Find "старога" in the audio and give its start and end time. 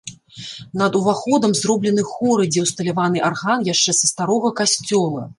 4.13-4.53